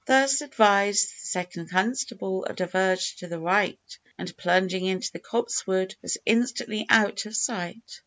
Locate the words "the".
1.09-1.21, 3.27-3.37, 5.11-5.19